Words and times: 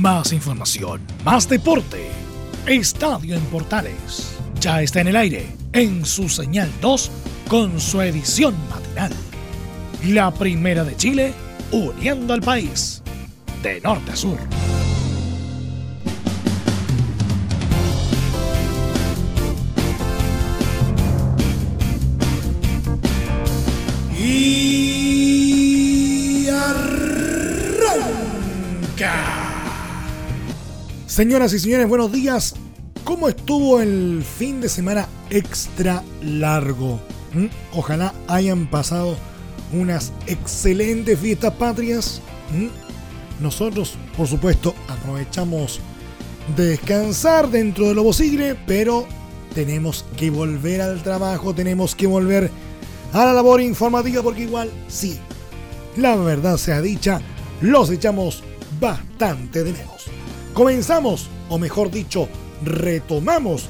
Más 0.00 0.32
información, 0.32 1.00
más 1.24 1.48
deporte. 1.48 2.10
Estadio 2.66 3.34
en 3.34 3.40
Portales. 3.46 4.36
Ya 4.60 4.82
está 4.82 5.00
en 5.00 5.08
el 5.08 5.16
aire, 5.16 5.46
en 5.72 6.04
su 6.04 6.28
señal 6.28 6.70
2, 6.82 7.10
con 7.48 7.80
su 7.80 8.02
edición 8.02 8.54
matinal. 8.68 9.12
La 10.04 10.30
primera 10.34 10.84
de 10.84 10.96
Chile, 10.96 11.32
uniendo 11.72 12.34
al 12.34 12.42
país, 12.42 13.02
de 13.62 13.80
norte 13.80 14.12
a 14.12 14.16
sur. 14.16 14.38
Señoras 31.16 31.54
y 31.54 31.58
señores, 31.58 31.88
buenos 31.88 32.12
días. 32.12 32.54
¿Cómo 33.02 33.30
estuvo 33.30 33.80
el 33.80 34.22
fin 34.22 34.60
de 34.60 34.68
semana 34.68 35.08
extra 35.30 36.04
largo? 36.22 37.00
¿Mm? 37.32 37.46
Ojalá 37.72 38.12
hayan 38.28 38.68
pasado 38.68 39.16
unas 39.72 40.12
excelentes 40.26 41.18
fiestas 41.18 41.54
patrias. 41.54 42.20
¿Mm? 42.52 42.66
Nosotros, 43.42 43.94
por 44.14 44.26
supuesto, 44.26 44.74
aprovechamos 44.88 45.80
de 46.54 46.66
descansar 46.66 47.48
dentro 47.48 47.88
de 47.88 47.94
lo 47.94 48.04
posible, 48.04 48.54
pero 48.66 49.06
tenemos 49.54 50.04
que 50.18 50.28
volver 50.28 50.82
al 50.82 51.02
trabajo, 51.02 51.54
tenemos 51.54 51.94
que 51.94 52.06
volver 52.06 52.50
a 53.14 53.24
la 53.24 53.32
labor 53.32 53.62
informativa 53.62 54.22
porque 54.22 54.42
igual, 54.42 54.70
sí, 54.86 55.18
la 55.96 56.14
verdad 56.14 56.58
sea 56.58 56.82
dicha, 56.82 57.22
los 57.62 57.88
echamos 57.88 58.42
bastante 58.78 59.64
de 59.64 59.72
menos. 59.72 59.95
Comenzamos, 60.56 61.28
o 61.50 61.58
mejor 61.58 61.90
dicho, 61.90 62.30
retomamos 62.64 63.68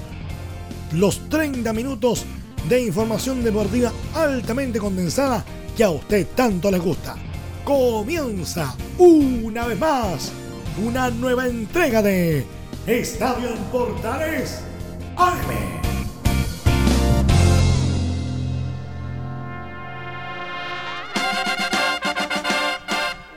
los 0.93 1.29
30 1.29 1.73
minutos 1.73 2.25
de 2.69 2.81
información 2.81 3.43
deportiva 3.43 3.91
altamente 4.15 4.79
condensada 4.79 5.45
que 5.77 5.83
a 5.83 5.91
usted 5.91 6.29
tanto 6.37 6.71
le 6.71 6.79
gusta. 6.79 7.17
Comienza 7.65 8.77
una 8.99 9.67
vez 9.67 9.81
más 9.81 10.31
una 10.81 11.11
nueva 11.11 11.49
entrega 11.49 12.03
de 12.03 12.47
Estadio 12.87 13.57
Portales 13.73 14.61
AM. 15.17 15.83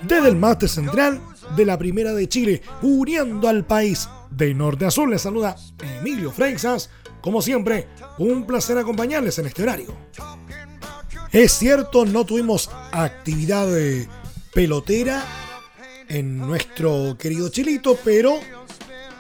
Desde 0.04 0.30
el 0.30 0.36
máster 0.36 0.70
central 0.70 1.20
de 1.56 1.66
la 1.66 1.78
Primera 1.78 2.14
de 2.14 2.28
Chile, 2.28 2.62
uniendo 2.82 3.48
al 3.48 3.66
país 3.66 4.10
de 4.32 4.54
norte 4.54 4.86
a 4.86 4.92
sur. 4.92 5.10
Les 5.10 5.22
saluda 5.22 5.56
Emilio 6.00 6.32
Freixas. 6.32 6.90
Como 7.22 7.42
siempre, 7.42 7.88
un 8.18 8.46
placer 8.46 8.78
acompañarles 8.78 9.38
en 9.40 9.48
este 9.48 9.64
horario. 9.64 9.94
Es 11.32 11.52
cierto, 11.54 12.06
no 12.06 12.26
tuvimos 12.26 12.70
actividad 12.92 13.68
pelotera 14.54 15.24
en 16.08 16.38
nuestro 16.38 17.18
querido 17.18 17.50
Chilito, 17.50 17.98
pero 18.04 18.40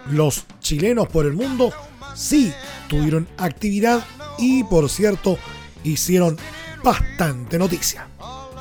los 0.09 0.45
chilenos 0.59 1.07
por 1.07 1.25
el 1.25 1.33
mundo 1.33 1.71
sí 2.15 2.51
tuvieron 2.87 3.27
actividad 3.37 4.03
y, 4.37 4.63
por 4.63 4.89
cierto, 4.89 5.37
hicieron 5.83 6.37
bastante 6.83 7.59
noticia. 7.59 8.07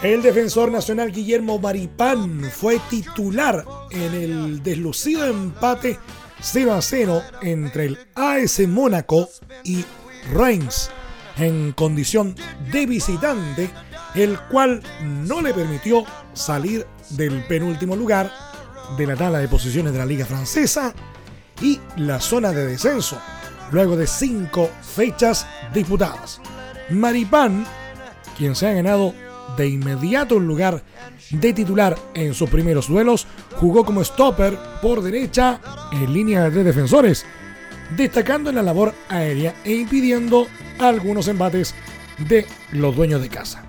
El 0.02 0.22
defensor 0.22 0.70
nacional 0.70 1.10
Guillermo 1.10 1.58
Maripán 1.58 2.44
fue 2.52 2.78
titular 2.88 3.64
en 3.90 4.14
el 4.14 4.62
deslucido 4.62 5.26
empate 5.26 5.98
0 6.40 6.72
a 6.72 6.80
0 6.80 7.22
entre 7.42 7.86
el 7.86 7.98
AS 8.14 8.60
Mónaco 8.68 9.28
y 9.64 9.84
Reims 10.32 10.88
en 11.36 11.72
condición 11.72 12.36
de 12.70 12.86
visitante, 12.86 13.70
el 14.14 14.38
cual 14.38 14.80
no 15.02 15.42
le 15.42 15.52
permitió 15.52 16.04
salir 16.32 16.86
del 17.10 17.42
penúltimo 17.48 17.96
lugar 17.96 18.30
de 18.96 19.04
la 19.04 19.16
tabla 19.16 19.40
de 19.40 19.48
posiciones 19.48 19.92
de 19.92 19.98
la 19.98 20.06
Liga 20.06 20.26
Francesa 20.26 20.94
y 21.60 21.80
la 21.96 22.20
zona 22.20 22.52
de 22.52 22.66
descenso, 22.66 23.20
luego 23.72 23.96
de 23.96 24.06
cinco 24.06 24.70
fechas 24.80 25.44
disputadas. 25.74 26.40
Maripán, 26.90 27.66
quien 28.36 28.54
se 28.54 28.68
ha 28.68 28.72
ganado 28.72 29.12
de 29.58 29.68
inmediato 29.68 30.36
un 30.36 30.46
lugar 30.46 30.82
de 31.30 31.52
titular 31.52 31.98
en 32.14 32.32
sus 32.32 32.48
primeros 32.48 32.88
duelos, 32.88 33.26
jugó 33.56 33.84
como 33.84 34.02
stopper 34.02 34.56
por 34.80 35.02
derecha 35.02 35.60
en 35.92 36.12
línea 36.12 36.48
de 36.48 36.64
defensores, 36.64 37.26
destacando 37.96 38.50
en 38.50 38.56
la 38.56 38.62
labor 38.62 38.94
aérea 39.08 39.54
e 39.64 39.74
impidiendo 39.74 40.46
algunos 40.78 41.28
embates 41.28 41.74
de 42.28 42.46
los 42.72 42.94
dueños 42.94 43.20
de 43.20 43.28
casa. 43.28 43.64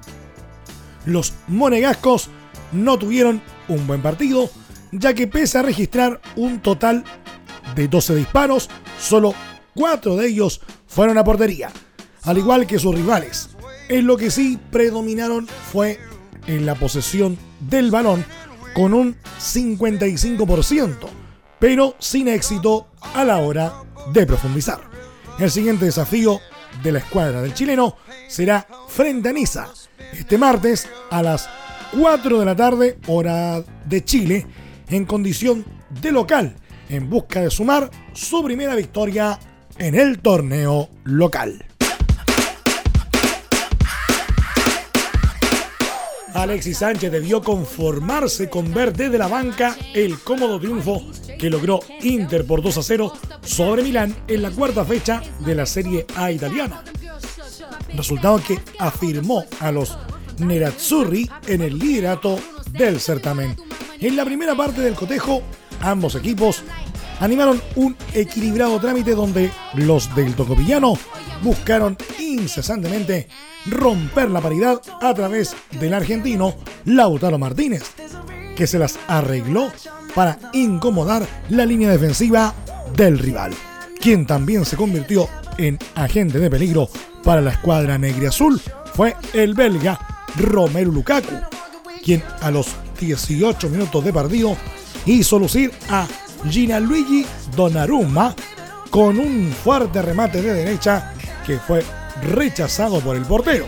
Los 1.05 1.33
monegascos 1.47 2.29
no 2.71 2.97
tuvieron 2.97 3.41
un 3.67 3.87
buen 3.87 4.01
partido, 4.01 4.49
ya 4.91 5.13
que 5.13 5.27
pese 5.27 5.57
a 5.57 5.63
registrar 5.63 6.21
un 6.35 6.61
total 6.61 7.03
de 7.75 7.87
12 7.87 8.15
disparos, 8.15 8.69
solo 8.99 9.33
4 9.75 10.15
de 10.17 10.27
ellos 10.27 10.61
fueron 10.87 11.17
a 11.17 11.23
portería, 11.23 11.71
al 12.23 12.37
igual 12.37 12.67
que 12.67 12.79
sus 12.79 12.93
rivales, 12.95 13.49
en 13.89 14.05
lo 14.05 14.17
que 14.17 14.31
sí 14.31 14.57
predominaron 14.71 15.47
fue 15.47 15.99
en 16.47 16.65
la 16.65 16.75
posesión 16.75 17.37
del 17.59 17.91
balón 17.91 18.23
con 18.73 18.93
un 18.93 19.17
55%, 19.39 20.95
pero 21.59 21.95
sin 21.99 22.27
éxito 22.27 22.87
a 23.01 23.23
la 23.23 23.37
hora 23.39 23.73
de 24.13 24.25
profundizar. 24.25 24.79
El 25.39 25.51
siguiente 25.51 25.85
desafío 25.85 26.39
de 26.83 26.91
la 26.91 26.99
escuadra 26.99 27.41
del 27.41 27.53
chileno 27.53 27.97
será 28.27 28.67
frente 28.87 29.29
a 29.29 29.33
Niza, 29.33 29.67
este 30.13 30.37
martes 30.37 30.87
a 31.09 31.23
las 31.23 31.49
4 31.99 32.39
de 32.39 32.45
la 32.45 32.55
tarde, 32.55 32.99
hora 33.07 33.63
de 33.85 34.05
Chile, 34.05 34.45
en 34.89 35.05
condición 35.05 35.65
de 36.01 36.11
local, 36.11 36.55
en 36.89 37.09
busca 37.09 37.41
de 37.41 37.49
sumar 37.49 37.89
su 38.13 38.43
primera 38.43 38.75
victoria 38.75 39.39
en 39.77 39.95
el 39.95 40.19
torneo 40.19 40.89
local. 41.03 41.68
Alexis 46.33 46.77
Sánchez 46.77 47.11
debió 47.11 47.41
conformarse 47.41 48.49
con 48.49 48.73
ver 48.73 48.93
desde 48.93 49.17
la 49.17 49.27
banca 49.27 49.75
el 49.93 50.19
cómodo 50.19 50.59
triunfo 50.59 51.01
que 51.37 51.49
logró 51.49 51.79
Inter 52.01 52.45
por 52.45 52.61
2 52.61 52.77
a 52.77 52.83
0 52.83 53.13
sobre 53.41 53.83
Milán 53.83 54.15
en 54.27 54.41
la 54.41 54.51
cuarta 54.51 54.85
fecha 54.85 55.21
de 55.39 55.55
la 55.55 55.65
Serie 55.65 56.05
A 56.15 56.31
italiana. 56.31 56.83
Resultado 57.93 58.41
que 58.45 58.59
afirmó 58.77 59.45
a 59.59 59.71
los 59.71 59.97
Nerazzurri 60.37 61.29
en 61.47 61.61
el 61.61 61.77
liderato 61.77 62.37
del 62.71 62.99
certamen. 62.99 63.55
En 63.99 64.15
la 64.15 64.25
primera 64.25 64.55
parte 64.55 64.81
del 64.81 64.93
cotejo, 64.93 65.41
ambos 65.81 66.15
equipos 66.15 66.63
animaron 67.19 67.61
un 67.75 67.95
equilibrado 68.13 68.79
trámite 68.79 69.11
donde 69.11 69.51
los 69.73 70.13
del 70.15 70.35
Tocopillano 70.35 70.97
buscaron 71.41 71.97
incesantemente 72.19 73.27
romper 73.65 74.29
la 74.29 74.41
paridad 74.41 74.81
a 75.01 75.13
través 75.13 75.55
del 75.79 75.93
argentino 75.93 76.55
Lautaro 76.85 77.37
Martínez, 77.37 77.83
que 78.55 78.67
se 78.67 78.79
las 78.79 78.99
arregló 79.07 79.71
para 80.15 80.39
incomodar 80.53 81.25
la 81.49 81.65
línea 81.65 81.91
defensiva 81.91 82.53
del 82.95 83.19
rival, 83.19 83.53
quien 83.99 84.25
también 84.25 84.65
se 84.65 84.75
convirtió 84.77 85.27
en 85.57 85.77
agente 85.95 86.39
de 86.39 86.49
peligro 86.49 86.89
para 87.23 87.41
la 87.41 87.51
escuadra 87.51 87.97
negra 87.97 88.29
azul. 88.29 88.59
Fue 88.93 89.15
el 89.33 89.53
belga 89.53 89.99
Romelu 90.37 90.91
Lukaku, 90.91 91.35
quien 92.03 92.23
a 92.41 92.51
los 92.51 92.67
18 92.99 93.69
minutos 93.69 94.03
de 94.03 94.13
partido 94.13 94.57
hizo 95.05 95.39
lucir 95.39 95.71
a 95.89 96.07
Luigi 96.79 97.25
Donnarumma 97.55 98.35
con 98.89 99.19
un 99.19 99.53
fuerte 99.63 100.01
remate 100.01 100.41
de 100.41 100.53
derecha 100.53 101.13
que 101.45 101.57
fue 101.59 101.83
rechazado 102.21 102.99
por 103.01 103.15
el 103.15 103.23
portero. 103.23 103.65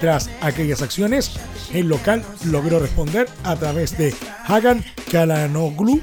Tras 0.00 0.30
aquellas 0.40 0.82
acciones, 0.82 1.32
el 1.72 1.88
local 1.88 2.22
logró 2.46 2.78
responder 2.78 3.28
a 3.42 3.56
través 3.56 3.96
de 3.96 4.14
Hagan 4.46 4.84
Kalanoglu 5.10 6.00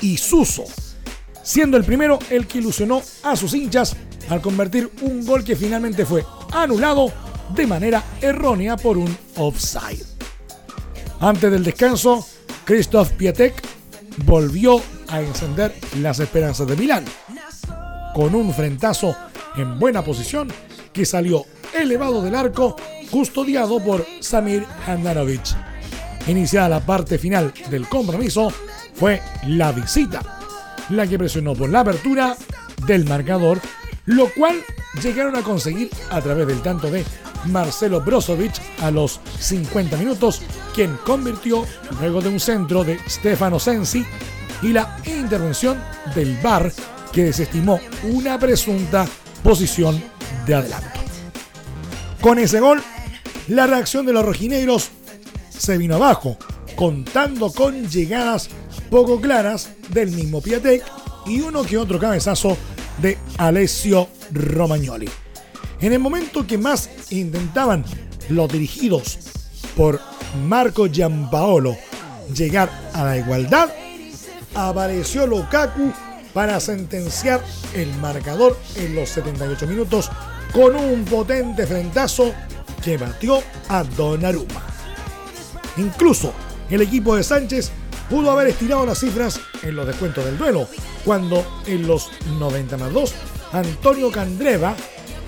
y 0.00 0.16
Suso, 0.16 0.64
siendo 1.42 1.76
el 1.76 1.84
primero 1.84 2.18
el 2.30 2.46
que 2.46 2.58
ilusionó 2.58 3.02
a 3.22 3.36
sus 3.36 3.54
hinchas 3.54 3.96
al 4.28 4.40
convertir 4.40 4.90
un 5.02 5.24
gol 5.24 5.44
que 5.44 5.56
finalmente 5.56 6.04
fue 6.04 6.24
anulado 6.52 7.12
de 7.54 7.66
manera 7.66 8.02
errónea 8.20 8.76
por 8.76 8.98
un 8.98 9.16
offside. 9.36 10.04
Antes 11.20 11.50
del 11.50 11.64
descanso, 11.64 12.26
Christoph 12.64 13.12
Piatek 13.12 13.54
volvió 14.24 14.82
a 15.08 15.20
encender 15.20 15.74
las 16.00 16.18
esperanzas 16.18 16.66
de 16.66 16.76
Milán. 16.76 17.04
Con 18.14 18.34
un 18.34 18.52
frentazo 18.52 19.16
en 19.56 19.78
buena 19.78 20.02
posición 20.02 20.48
que 20.96 21.04
salió 21.04 21.44
elevado 21.74 22.22
del 22.22 22.34
arco, 22.34 22.74
custodiado 23.10 23.78
por 23.84 24.06
Samir 24.20 24.64
Handanovic. 24.86 25.42
Iniciada 26.26 26.70
la 26.70 26.80
parte 26.80 27.18
final 27.18 27.52
del 27.70 27.86
compromiso, 27.86 28.50
fue 28.94 29.20
la 29.46 29.72
visita, 29.72 30.22
la 30.88 31.06
que 31.06 31.18
presionó 31.18 31.54
por 31.54 31.68
la 31.68 31.80
apertura 31.80 32.34
del 32.86 33.04
marcador, 33.04 33.60
lo 34.06 34.32
cual 34.32 34.56
llegaron 35.02 35.36
a 35.36 35.42
conseguir 35.42 35.90
a 36.10 36.22
través 36.22 36.46
del 36.46 36.62
tanto 36.62 36.90
de 36.90 37.04
Marcelo 37.44 38.00
Brozovic 38.00 38.54
a 38.80 38.90
los 38.90 39.20
50 39.38 39.98
minutos, 39.98 40.40
quien 40.74 40.96
convirtió 41.04 41.66
luego 42.00 42.22
de 42.22 42.30
un 42.30 42.40
centro 42.40 42.84
de 42.84 42.98
Stefano 43.06 43.58
Sensi 43.58 44.02
y 44.62 44.68
la 44.68 44.96
intervención 45.04 45.78
del 46.14 46.38
VAR 46.42 46.72
que 47.12 47.24
desestimó 47.24 47.78
una 48.04 48.38
presunta 48.38 49.06
posición 49.42 50.15
de. 50.46 50.92
Con 52.20 52.38
ese 52.38 52.60
gol, 52.60 52.82
la 53.48 53.66
reacción 53.66 54.06
de 54.06 54.12
los 54.12 54.24
rojinegros 54.24 54.90
se 55.50 55.76
vino 55.76 55.96
abajo, 55.96 56.38
contando 56.76 57.52
con 57.52 57.88
llegadas 57.88 58.48
poco 58.90 59.20
claras 59.20 59.70
del 59.88 60.12
mismo 60.12 60.40
Piatek 60.40 60.84
y 61.26 61.40
uno 61.40 61.64
que 61.64 61.78
otro 61.78 61.98
cabezazo 61.98 62.56
de 63.02 63.18
Alessio 63.38 64.08
Romagnoli. 64.32 65.08
En 65.80 65.92
el 65.92 65.98
momento 65.98 66.46
que 66.46 66.58
más 66.58 66.88
intentaban 67.10 67.84
los 68.28 68.50
dirigidos 68.50 69.18
por 69.76 70.00
Marco 70.46 70.86
Giampaolo 70.86 71.76
llegar 72.34 72.70
a 72.94 73.04
la 73.04 73.18
igualdad, 73.18 73.68
apareció 74.54 75.26
Lukaku 75.26 75.92
para 76.32 76.60
sentenciar 76.60 77.42
el 77.74 77.92
marcador 77.96 78.58
en 78.76 78.94
los 78.94 79.08
78 79.10 79.66
minutos 79.66 80.10
con 80.56 80.74
un 80.74 81.04
potente 81.04 81.66
frentazo 81.66 82.32
que 82.82 82.96
batió 82.96 83.42
a 83.68 83.84
Donnarumma. 83.84 84.64
Incluso 85.76 86.32
el 86.70 86.80
equipo 86.80 87.14
de 87.14 87.22
Sánchez 87.22 87.70
pudo 88.08 88.30
haber 88.30 88.48
estirado 88.48 88.86
las 88.86 89.00
cifras 89.00 89.38
en 89.62 89.76
los 89.76 89.86
descuentos 89.86 90.24
del 90.24 90.38
duelo, 90.38 90.66
cuando 91.04 91.44
en 91.66 91.86
los 91.86 92.08
90 92.38 92.78
más 92.78 92.90
2 92.90 93.14
Antonio 93.52 94.10
Candreva 94.10 94.74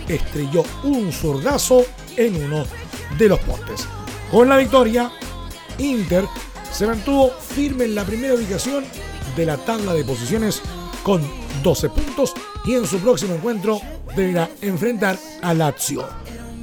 estrelló 0.08 0.64
un 0.84 1.12
zurdazo 1.12 1.84
en 2.16 2.44
uno 2.44 2.64
de 3.18 3.28
los 3.28 3.38
postes. 3.40 3.86
Con 4.30 4.48
la 4.48 4.56
victoria, 4.56 5.12
Inter 5.76 6.24
se 6.72 6.86
mantuvo 6.86 7.28
firme 7.28 7.84
en 7.84 7.94
la 7.94 8.04
primera 8.04 8.32
ubicación 8.32 8.82
de 9.36 9.44
la 9.44 9.58
tabla 9.58 9.92
de 9.92 10.04
posiciones 10.04 10.62
con 11.02 11.20
12 11.62 11.90
puntos 11.90 12.32
y 12.64 12.76
en 12.76 12.86
su 12.86 12.98
próximo 12.98 13.34
encuentro 13.34 13.78
deberá 14.18 14.50
enfrentar 14.60 15.16
a 15.42 15.54
Lazio. 15.54 16.04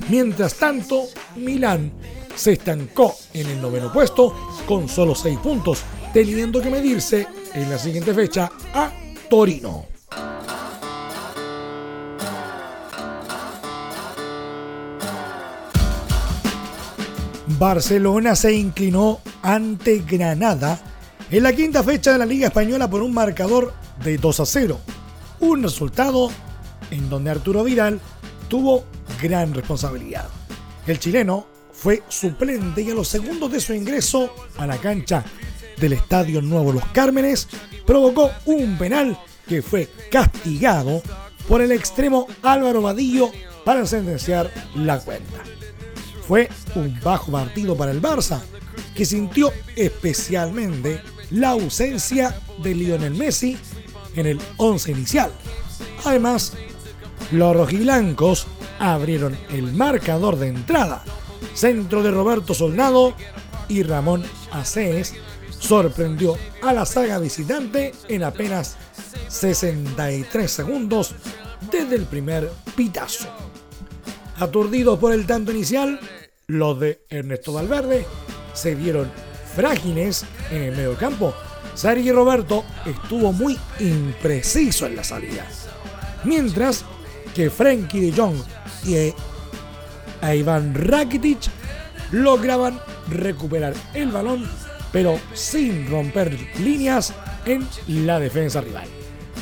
Mientras 0.09 0.55
tanto, 0.55 1.05
Milán 1.37 1.91
se 2.35 2.53
estancó 2.53 3.15
en 3.33 3.47
el 3.47 3.61
noveno 3.61 3.91
puesto 3.91 4.35
con 4.67 4.89
solo 4.89 5.15
6 5.15 5.39
puntos, 5.39 5.79
teniendo 6.13 6.61
que 6.61 6.69
medirse 6.69 7.25
en 7.53 7.69
la 7.69 7.79
siguiente 7.79 8.13
fecha 8.13 8.51
a 8.73 8.91
Torino. 9.29 9.85
Barcelona 17.57 18.35
se 18.35 18.53
inclinó 18.53 19.21
ante 19.41 19.99
Granada 19.99 20.77
en 21.31 21.41
la 21.41 21.53
quinta 21.53 21.83
fecha 21.83 22.11
de 22.11 22.17
la 22.17 22.25
Liga 22.25 22.47
Española 22.47 22.89
por 22.89 23.01
un 23.01 23.13
marcador 23.13 23.73
de 24.03 24.17
2 24.17 24.39
a 24.41 24.45
0. 24.45 24.79
Un 25.39 25.63
resultado 25.63 26.29
en 26.91 27.09
donde 27.09 27.31
Arturo 27.31 27.63
Vidal 27.63 27.99
tuvo 28.47 28.85
gran 29.21 29.53
responsabilidad. 29.53 30.27
El 30.87 30.99
chileno 30.99 31.47
fue 31.73 32.03
suplente 32.09 32.81
y 32.81 32.91
a 32.91 32.95
los 32.95 33.07
segundos 33.07 33.51
de 33.51 33.59
su 33.59 33.73
ingreso 33.73 34.33
a 34.57 34.65
la 34.65 34.77
cancha 34.77 35.23
del 35.77 35.93
Estadio 35.93 36.41
Nuevo 36.41 36.71
Los 36.71 36.85
Cármenes 36.87 37.47
provocó 37.85 38.31
un 38.45 38.77
penal 38.77 39.17
que 39.47 39.61
fue 39.61 39.89
castigado 40.09 41.01
por 41.47 41.61
el 41.61 41.71
extremo 41.71 42.27
Álvaro 42.41 42.81
Vadillo 42.81 43.31
para 43.63 43.85
sentenciar 43.85 44.51
la 44.75 44.99
cuenta. 44.99 45.43
Fue 46.27 46.49
un 46.75 46.99
bajo 47.03 47.31
partido 47.31 47.75
para 47.75 47.91
el 47.91 48.01
Barça, 48.01 48.41
que 48.95 49.05
sintió 49.05 49.51
especialmente 49.75 51.01
la 51.29 51.49
ausencia 51.49 52.39
de 52.63 52.73
Lionel 52.73 53.13
Messi 53.13 53.57
en 54.15 54.25
el 54.25 54.39
11 54.57 54.91
inicial. 54.91 55.31
Además, 56.03 56.53
los 57.31 57.55
rojiblancos 57.55 58.47
abrieron 58.79 59.37
el 59.49 59.73
marcador 59.73 60.37
de 60.37 60.47
entrada. 60.47 61.03
Centro 61.53 62.03
de 62.03 62.11
Roberto 62.11 62.53
Soldado 62.53 63.13
y 63.67 63.83
Ramón 63.83 64.23
Acees 64.51 65.13
sorprendió 65.59 66.37
a 66.61 66.73
la 66.73 66.85
saga 66.85 67.17
visitante 67.17 67.93
en 68.07 68.23
apenas 68.23 68.77
63 69.27 70.51
segundos 70.51 71.15
desde 71.71 71.95
el 71.95 72.05
primer 72.05 72.51
pitazo. 72.75 73.27
Aturdidos 74.37 74.99
por 74.99 75.13
el 75.13 75.25
tanto 75.25 75.51
inicial, 75.51 75.99
los 76.47 76.79
de 76.79 77.05
Ernesto 77.09 77.53
Valverde 77.53 78.05
se 78.53 78.75
vieron 78.75 79.09
frágiles 79.55 80.25
en 80.51 80.63
el 80.63 80.75
medio 80.75 80.95
campo. 80.95 81.33
Sergio 81.73 82.13
Roberto 82.13 82.63
estuvo 82.85 83.31
muy 83.33 83.57
impreciso 83.79 84.85
en 84.85 84.95
la 84.95 85.03
salida. 85.03 85.45
Mientras 86.23 86.85
que 87.35 87.49
Frenkie 87.49 87.99
de 87.99 88.13
Jong 88.13 88.37
y 88.85 89.13
a 90.21 90.33
Iván 90.33 90.73
Rakitic 90.73 91.39
lograban 92.11 92.79
recuperar 93.09 93.73
el 93.93 94.11
balón, 94.11 94.45
pero 94.91 95.19
sin 95.33 95.89
romper 95.89 96.37
líneas 96.59 97.13
en 97.45 97.67
la 98.07 98.19
defensa 98.19 98.61
rival. 98.61 98.87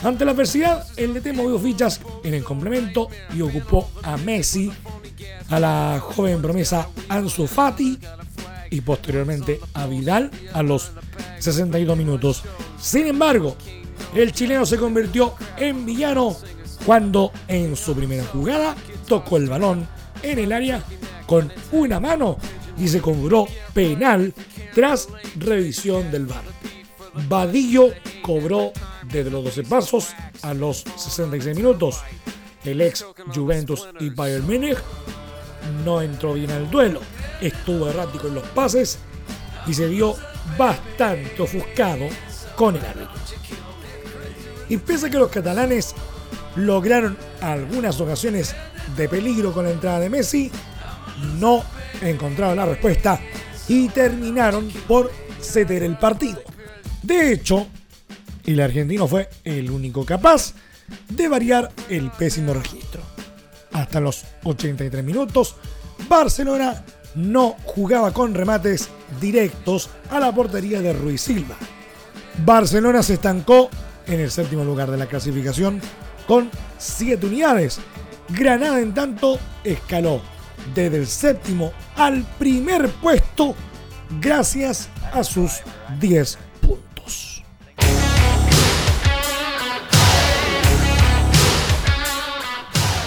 Ante 0.04 0.26
la 0.26 0.32
adversidad, 0.32 0.86
el 0.98 1.14
DT 1.14 1.34
movió 1.34 1.60
fichas 1.60 2.02
en 2.24 2.34
el 2.34 2.44
complemento 2.44 3.08
y 3.34 3.42
ocupó 3.42 3.90
a 4.02 4.18
Messi, 4.18 4.72
a 5.50 5.60
la 5.60 6.00
joven 6.02 6.42
promesa 6.42 6.90
Ansu 7.08 7.48
Fati 7.48 8.00
y 8.72 8.82
posteriormente 8.82 9.60
a 9.76 9.86
Vidal 9.86 10.32
a 10.52 10.64
los 10.64 10.92
62 11.40 11.96
minutos. 11.96 12.44
Sin 12.82 13.08
embargo, 13.08 13.56
el 14.16 14.34
chileno 14.34 14.66
se 14.66 14.78
convirtió 14.78 15.36
en 15.58 15.86
villano 15.86 16.36
cuando 16.86 17.32
en 17.48 17.76
su 17.76 17.96
primera 17.96 18.24
jugada 18.26 18.76
tocó 19.08 19.38
el 19.38 19.48
balón 19.48 19.88
en 20.22 20.40
el 20.40 20.52
área 20.52 20.84
con 21.26 21.52
una 21.72 22.00
mano 22.00 22.38
y 22.78 22.88
se 22.88 23.02
cobró 23.02 23.48
penal 23.74 24.34
tras 24.74 25.08
revisión 25.38 26.12
del 26.12 26.26
VAR. 26.26 26.44
Vadillo 27.28 27.90
cobró 28.22 28.72
desde 29.12 29.30
los 29.30 29.44
12 29.44 29.64
pasos 29.64 30.14
a 30.42 30.54
los 30.54 30.84
66 30.96 31.56
minutos. 31.56 32.02
El 32.64 32.82
ex 32.82 33.06
Juventus 33.34 33.88
y 34.00 34.10
Bayern 34.10 34.46
Múnich 34.46 34.78
no 35.84 36.02
entró 36.02 36.34
bien 36.34 36.52
al 36.52 36.70
duelo, 36.70 37.02
estuvo 37.42 37.90
errático 37.90 38.28
en 38.28 38.36
los 38.36 38.48
pases 38.50 39.00
y 39.68 39.74
se 39.74 39.88
vio 39.88 40.16
bastante 40.58 41.42
ofuscado 41.42 42.08
con 42.56 42.76
el 42.76 42.86
árbitro. 42.86 43.14
Y 44.70 44.78
pese 44.78 45.08
a 45.08 45.10
que 45.10 45.18
los 45.18 45.30
catalanes 45.30 45.94
lograron 46.56 47.18
algunas 47.42 48.00
ocasiones 48.00 48.56
de 48.96 49.10
peligro 49.10 49.54
con 49.54 49.66
la 49.66 49.72
entrada 49.72 50.00
de 50.00 50.10
Messi, 50.10 50.52
no 51.40 51.64
encontraron 52.02 52.58
la 52.58 52.66
respuesta 52.66 53.20
y 53.68 53.90
terminaron 53.90 54.70
por 54.88 55.12
ceder 55.42 55.84
el 55.84 55.98
partido. 55.98 56.42
De 57.02 57.32
hecho, 57.32 57.68
el 58.46 58.60
argentino 58.60 59.08
fue 59.08 59.30
el 59.44 59.72
único 59.72 60.06
capaz 60.06 60.54
de 61.10 61.28
variar 61.28 61.72
el 61.90 62.12
pésimo 62.12 62.54
registro. 62.54 63.02
Hasta 63.72 64.00
los 64.00 64.26
83 64.44 65.04
minutos, 65.04 65.56
Barcelona 66.08 66.84
no 67.16 67.56
jugaba 67.66 68.12
con 68.12 68.34
remates 68.34 68.90
directos 69.20 69.90
a 70.10 70.20
la 70.20 70.34
portería 70.34 70.82
de 70.82 70.94
Ruiz 70.94 71.22
Silva. 71.22 71.56
Barcelona 72.46 73.04
se 73.04 73.16
estancó 73.16 73.70
en 74.08 74.20
el 74.20 74.32
séptimo 74.32 74.64
lugar 74.64 74.92
de 74.92 74.98
la 74.98 75.06
clasificación 75.06 75.80
con 76.28 76.50
7 76.78 77.26
unidades. 77.26 77.80
Granada 78.30 78.80
en 78.80 78.94
tanto 78.94 79.40
escaló 79.64 80.22
desde 80.74 80.98
el 80.98 81.08
séptimo 81.08 81.74
al 81.96 82.24
primer 82.40 82.90
puesto 82.90 83.56
gracias 84.20 84.90
a 85.12 85.24
sus 85.24 85.62
10 86.00 86.38
puntos. 86.62 87.44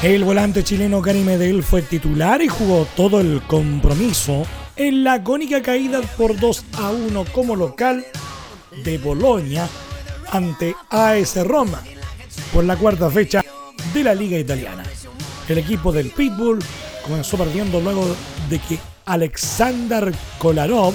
El 0.03 0.25
volante 0.25 0.63
chileno 0.63 1.01
Gary 1.01 1.21
Medel 1.21 1.63
fue 1.63 1.83
titular 1.83 2.43
y 2.43 2.49
jugó 2.49 2.87
todo 2.95 3.21
el 3.21 3.43
compromiso 3.43 4.45
en 4.77 5.03
la 5.03 5.25
cónica 5.25 5.63
caída 5.63 6.03
por 6.17 6.39
2 6.39 6.65
a 6.79 6.91
1 6.91 7.25
como 7.33 7.57
local 7.57 8.05
de 8.85 8.99
Bolonia 8.99 9.67
ante 10.31 10.75
AS 10.91 11.37
Roma 11.47 11.83
por 12.53 12.65
la 12.65 12.77
cuarta 12.77 13.11
fecha 13.11 13.45
de 13.93 14.05
la 14.05 14.15
Liga 14.15 14.39
Italiana. 14.39 14.85
El 15.49 15.59
equipo 15.59 15.93
del 15.93 16.11
Pitbull 16.11 16.59
comenzó 17.05 17.37
perdiendo 17.37 17.81
luego 17.81 18.05
de 18.49 18.59
que 18.59 18.79
Alexander 19.05 20.13
Kolarov 20.39 20.95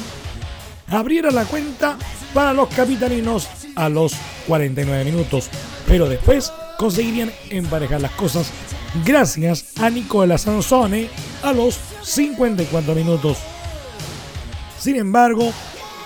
abriera 0.89 1.31
la 1.31 1.46
cuenta 1.46 1.98
para 2.34 2.53
los 2.53 2.67
capitalinos 2.70 3.48
a 3.75 3.89
los 3.89 4.13
49 4.48 5.05
minutos, 5.05 5.50
pero 5.88 6.10
después 6.10 6.51
conseguirían 6.77 7.31
emparejar 7.50 8.01
las 8.01 8.12
cosas 8.12 8.48
gracias 9.05 9.74
a 9.79 9.89
Nicola 9.89 10.38
Sansone 10.38 11.10
a 11.43 11.53
los 11.53 11.79
54 12.03 12.96
minutos. 12.96 13.38
Sin 14.79 14.98
embargo, 14.98 15.53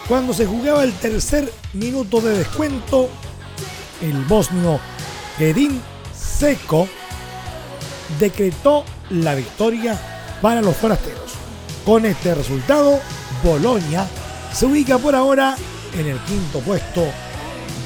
cuando 0.07 0.33
se 0.33 0.45
jugaba 0.45 0.83
el 0.83 0.93
tercer 0.93 1.51
minuto 1.73 2.21
de 2.21 2.37
descuento, 2.37 3.09
el 4.01 4.23
bosnio 4.25 4.79
Edin 5.39 5.81
Seco 6.13 6.87
decretó 8.19 8.85
la 9.09 9.35
victoria 9.35 9.99
para 10.41 10.61
los 10.61 10.75
forasteros. 10.77 11.33
Con 11.85 12.05
este 12.05 12.33
resultado, 12.33 12.99
Bolonia 13.43 14.07
se 14.53 14.65
ubica 14.65 14.97
por 14.97 15.15
ahora 15.15 15.55
en 15.93 16.07
el 16.07 16.17
quinto 16.19 16.59
puesto 16.59 17.05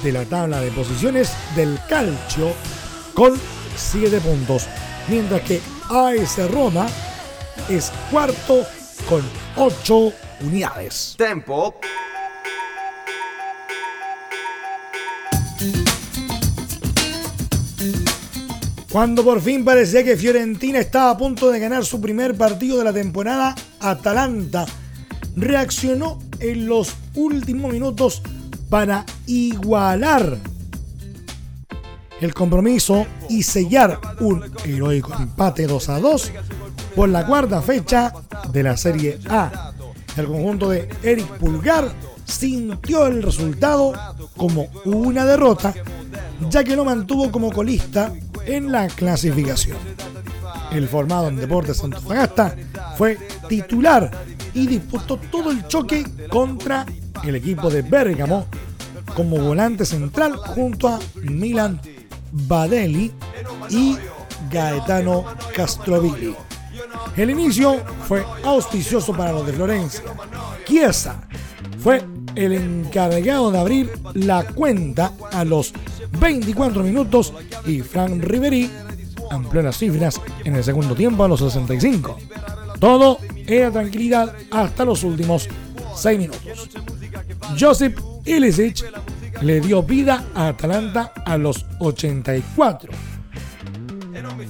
de 0.04 0.12
la 0.12 0.26
tabla 0.26 0.62
de 0.62 0.72
posiciones 0.72 1.34
del 1.56 1.80
calcio 1.90 2.54
con 3.14 3.40
7 3.76 4.20
puntos, 4.22 4.68
mientras 5.08 5.42
que 5.42 5.62
AS 5.90 6.52
Roma 6.52 6.88
es 7.68 7.92
cuarto 8.12 8.66
con 9.10 9.24
8 9.58 10.14
unidades. 10.42 11.16
Tempo. 11.18 11.76
Cuando 18.92 19.24
por 19.24 19.40
fin 19.40 19.64
parecía 19.64 20.04
que 20.04 20.18
Fiorentina 20.18 20.80
estaba 20.80 21.12
a 21.12 21.18
punto 21.18 21.52
de 21.52 21.60
ganar 21.60 21.86
su 21.86 22.02
primer 22.02 22.36
partido 22.36 22.80
de 22.80 22.84
la 22.84 22.94
temporada, 22.94 23.54
Atalanta 23.80 24.66
reaccionó 25.36 26.18
en 26.40 26.66
los 26.66 26.96
últimos 27.14 27.72
minutos 27.72 28.24
para 28.68 29.06
igualar 29.28 30.38
el 32.20 32.34
compromiso 32.34 33.06
y 33.30 33.44
sellar 33.44 34.00
un 34.22 34.44
heroico 34.66 35.14
empate 35.14 35.68
2 35.68 35.90
a 35.90 36.00
2 36.00 36.32
por 36.96 37.10
la 37.10 37.28
cuarta 37.28 37.62
fecha 37.62 38.12
de 38.52 38.64
la 38.64 38.76
Serie 38.76 39.20
A. 39.30 39.72
El 40.18 40.26
conjunto 40.26 40.72
de 40.72 40.90
Eric 41.04 41.28
Pulgar 41.38 41.92
sintió 42.26 43.06
el 43.06 43.22
resultado 43.22 43.94
como 44.36 44.68
una 44.86 45.26
derrota, 45.26 45.76
ya 46.50 46.64
que 46.64 46.76
lo 46.76 46.84
mantuvo 46.84 47.32
como 47.32 47.52
colista 47.52 48.12
en 48.50 48.72
la 48.72 48.88
clasificación. 48.88 49.78
El 50.72 50.88
formado 50.88 51.28
en 51.28 51.38
Deportes 51.38 51.84
Antofagasta 51.84 52.56
fue 52.98 53.18
titular 53.48 54.12
y 54.54 54.68
disputó 54.68 55.18
todo 55.18 55.52
el 55.52 55.68
choque 55.68 56.06
contra 56.30 56.86
el 57.24 57.36
equipo 57.36 57.70
de 57.70 57.82
Bergamo 57.82 58.48
como 59.16 59.38
volante 59.38 59.86
central 59.86 60.36
junto 60.36 60.88
a 60.88 61.00
Milan 61.16 61.80
Badeli 62.32 63.12
y 63.70 63.98
Gaetano 64.50 65.26
Castrovilli. 65.56 66.36
El 67.16 67.30
inicio 67.32 67.84
fue 68.08 68.26
auspicioso 68.44 69.14
para 69.14 69.32
los 69.32 69.46
de 69.46 69.54
Florencia. 69.54 70.04
Chiesa 70.66 71.22
fue 71.80 72.04
el 72.36 72.54
encargado 72.54 73.52
de 73.52 73.60
abrir 73.60 73.92
la 74.14 74.44
cuenta 74.44 75.14
a 75.32 75.44
los 75.44 75.74
24 76.20 76.84
minutos 76.84 77.34
y 77.66 77.82
Frank 77.82 78.24
Riveri 78.24 78.70
amplió 79.30 79.62
las 79.62 79.78
cifras 79.78 80.20
en 80.44 80.56
el 80.56 80.64
segundo 80.64 80.96
tiempo 80.96 81.24
a 81.24 81.28
los 81.28 81.40
65. 81.40 82.18
Todo 82.80 83.20
era 83.46 83.72
tranquilidad 83.72 84.34
hasta 84.52 84.86
los 84.86 85.04
últimos 85.04 85.48
6 85.96 86.20
minutos. 86.20 86.70
Josip 87.60 88.00
Ilicic 88.26 88.86
le 89.42 89.62
dio 89.62 89.84
vida 89.84 90.26
a 90.34 90.50
Atalanta 90.50 91.14
a 91.26 91.38
los 91.38 91.66
84. 91.80 92.92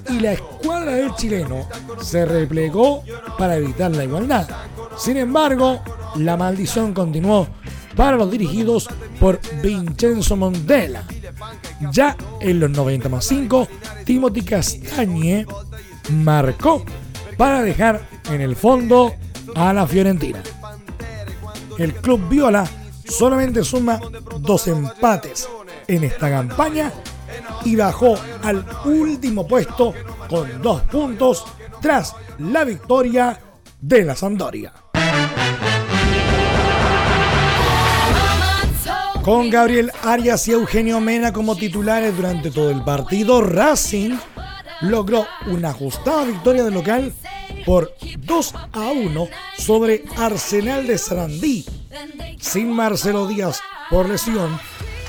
Y 0.10 0.20
la 0.20 0.34
escuadra 0.34 0.94
del 0.94 1.14
chileno 1.16 1.68
se 2.02 2.26
replegó 2.26 3.04
para 3.38 3.58
evitar 3.58 3.92
la 3.92 4.04
igualdad. 4.04 4.48
Sin 4.98 5.18
embargo, 5.18 5.82
la 6.16 6.36
maldición 6.36 6.94
continuó 6.94 7.48
para 8.00 8.16
los 8.16 8.32
dirigidos 8.32 8.88
por 9.20 9.42
Vincenzo 9.62 10.38
Montella. 10.38 11.04
Ya 11.92 12.16
en 12.40 12.62
los 12.62 12.70
90 12.70 13.10
más 13.10 13.26
5, 13.26 13.68
Timothy 14.06 14.42
Castagne 14.42 15.46
marcó 16.14 16.86
para 17.36 17.62
dejar 17.62 18.08
en 18.32 18.40
el 18.40 18.56
fondo 18.56 19.14
a 19.54 19.74
la 19.74 19.86
Fiorentina. 19.86 20.42
El 21.78 21.94
club 21.96 22.30
Viola 22.30 22.66
solamente 23.04 23.66
suma 23.66 24.00
dos 24.40 24.70
empates 24.70 25.50
en 25.86 26.06
esta 26.06 26.30
campaña 26.30 26.94
y 27.66 27.76
bajó 27.76 28.16
al 28.44 28.66
último 28.86 29.46
puesto 29.46 29.94
con 30.30 30.62
dos 30.62 30.84
puntos 30.84 31.44
tras 31.82 32.16
la 32.38 32.64
victoria 32.64 33.38
de 33.82 34.06
la 34.06 34.16
Sampdoria. 34.16 34.72
Con 39.24 39.50
Gabriel 39.50 39.92
Arias 40.04 40.48
y 40.48 40.52
Eugenio 40.52 41.00
Mena 41.02 41.34
como 41.34 41.56
titulares 41.56 42.16
durante 42.16 42.52
todo 42.52 42.72
el 42.72 42.84
partido, 42.84 43.42
Racing 43.42 44.18
logró 44.82 45.28
una 45.48 45.70
ajustada 45.70 46.24
victoria 46.24 46.64
del 46.64 46.74
local 46.74 47.14
por 47.66 47.94
2 48.18 48.54
a 48.72 48.92
1 48.92 49.28
sobre 49.58 50.04
Arsenal 50.18 50.88
de 50.88 50.98
Sarandí. 50.98 51.66
Sin 52.40 52.72
Marcelo 52.72 53.28
Díaz 53.28 53.60
por 53.90 54.08
lesión, 54.08 54.58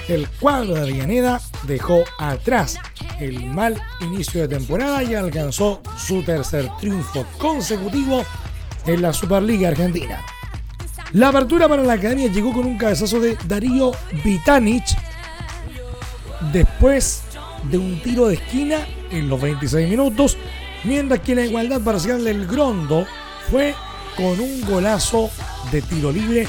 el 0.09 0.29
cuadro 0.29 0.75
de 0.75 0.81
Avellaneda 0.81 1.41
dejó 1.63 2.03
atrás 2.19 2.79
el 3.21 3.47
mal 3.47 3.81
inicio 4.01 4.41
de 4.43 4.49
temporada 4.49 5.05
y 5.05 5.15
alcanzó 5.15 5.81
su 5.97 6.23
tercer 6.25 6.69
triunfo 6.81 7.25
consecutivo 7.39 8.25
en 8.87 9.03
la 9.03 9.13
Superliga 9.13 9.69
Argentina. 9.69 10.21
La 11.13 11.29
apertura 11.29 11.69
para 11.69 11.83
la 11.83 11.95
academia 11.95 12.31
llegó 12.31 12.53
con 12.53 12.65
un 12.65 12.79
cabezazo 12.79 13.19
de 13.19 13.37
Darío 13.47 13.91
Vitanic 14.23 14.85
después 16.53 17.23
de 17.65 17.79
un 17.79 18.01
tiro 18.01 18.29
de 18.29 18.35
esquina 18.35 18.79
en 19.11 19.29
los 19.29 19.41
26 19.41 19.89
minutos, 19.89 20.39
mientras 20.85 21.19
que 21.21 21.35
la 21.35 21.45
igualdad 21.45 21.81
parcial 21.81 22.23
del 22.23 22.47
Grondo 22.47 23.07
fue 23.51 23.75
con 24.17 24.39
un 24.39 24.61
golazo 24.65 25.31
de 25.73 25.83
tiro 25.83 26.13
libre 26.13 26.47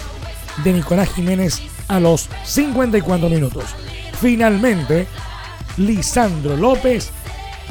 de 0.63 0.74
Nicolás 0.74 1.10
Jiménez 1.12 1.60
a 1.88 2.00
los 2.00 2.30
54 2.44 3.30
minutos. 3.30 3.65
Finalmente, 4.20 5.08
Lisandro 5.77 6.56
López 6.56 7.10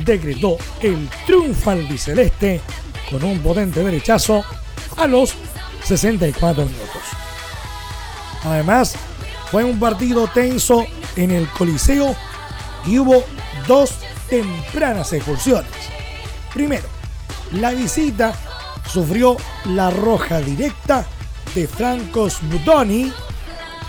decretó 0.04 0.56
el 0.80 1.09
triunfo 1.25 1.70
albiceleste 1.70 2.61
con 3.09 3.23
un 3.23 3.38
potente 3.38 3.85
derechazo 3.85 4.44
a 4.97 5.06
los 5.06 5.35
64 5.84 6.64
minutos. 6.64 7.02
Además, 8.44 8.94
fue 9.50 9.64
un 9.64 9.78
partido 9.78 10.28
tenso 10.28 10.87
en 11.16 11.30
el 11.30 11.49
Coliseo 11.49 12.14
y 12.87 12.99
hubo 12.99 13.25
dos 13.66 13.94
tempranas 14.28 15.12
expulsiones. 15.12 15.70
Primero, 16.54 16.87
la 17.52 17.70
visita 17.72 18.32
sufrió 18.88 19.37
la 19.66 19.90
roja 19.90 20.40
directa 20.40 21.04
de 21.54 21.66
Franco 21.66 22.30
Smutoni 22.30 23.12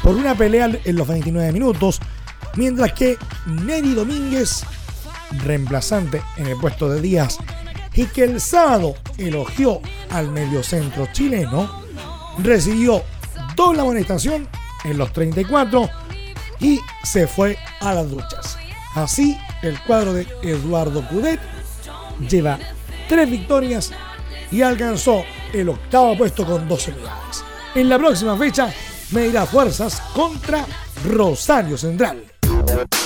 por 0.01 0.15
una 0.15 0.35
pelea 0.35 0.69
en 0.83 0.95
los 0.95 1.07
29 1.07 1.51
minutos, 1.51 1.99
mientras 2.55 2.93
que 2.93 3.17
Neri 3.45 3.93
Domínguez, 3.93 4.63
reemplazante 5.43 6.21
en 6.37 6.47
el 6.47 6.57
puesto 6.57 6.89
de 6.89 7.01
Díaz, 7.01 7.37
y 7.93 8.05
que 8.05 8.23
el 8.23 8.41
sábado 8.41 8.95
elogió 9.17 9.81
al 10.09 10.29
mediocentro 10.29 11.07
chileno, 11.13 11.80
recibió 12.39 13.03
doble 13.55 13.81
amonestación 13.81 14.47
en 14.83 14.97
los 14.97 15.11
34 15.13 15.89
y 16.59 16.79
se 17.03 17.27
fue 17.27 17.57
a 17.79 17.93
las 17.93 18.09
duchas. 18.09 18.57
Así, 18.95 19.37
el 19.61 19.79
cuadro 19.83 20.13
de 20.13 20.27
Eduardo 20.43 21.07
Cudet 21.07 21.39
lleva 22.29 22.59
tres 23.07 23.29
victorias 23.29 23.91
y 24.51 24.61
alcanzó 24.61 25.23
el 25.53 25.69
octavo 25.69 26.17
puesto 26.17 26.45
con 26.45 26.67
12 26.67 26.91
unidades. 26.91 27.43
En 27.75 27.89
la 27.89 27.97
próxima 27.97 28.37
fecha 28.37 28.73
medirá 29.11 29.45
fuerzas 29.45 30.01
contra 30.13 30.65
Rosario 31.05 31.77
Central. 31.77 32.23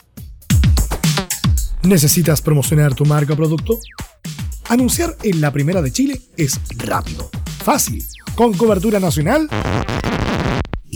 ¿Necesitas 1.83 2.41
promocionar 2.41 2.95
tu 2.95 3.05
marca 3.05 3.33
o 3.33 3.37
producto? 3.37 3.81
Anunciar 4.69 5.17
en 5.25 5.41
la 5.41 5.53
Primera 5.53 5.83
de 5.83 5.91
Chile 5.91 6.21
es 6.37 6.61
rápido, 6.77 7.29
fácil, 7.65 8.07
con 8.37 8.55
cobertura 8.55 9.01
nacional 9.01 9.49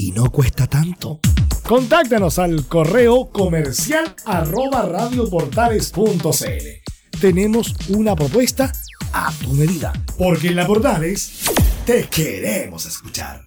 y 0.04 0.12
no 0.12 0.30
cuesta 0.30 0.66
tanto. 0.66 1.18
Contáctanos 1.62 2.38
al 2.38 2.66
correo 2.66 3.30
comercial 3.30 4.14
arroba 4.26 4.82
radioportales.cl. 4.82 7.18
Tenemos 7.18 7.74
una 7.88 8.14
propuesta 8.14 8.70
a 9.14 9.32
tu 9.32 9.54
medida, 9.54 9.94
porque 10.18 10.48
en 10.48 10.56
la 10.56 10.66
Portales 10.66 11.44
te 11.86 12.06
queremos 12.08 12.84
escuchar. 12.84 13.46